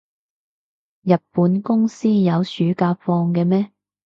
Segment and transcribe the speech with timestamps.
[1.03, 3.71] 日本公司有暑假放嘅咩？